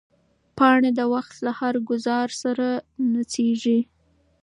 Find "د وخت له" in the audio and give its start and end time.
0.99-1.51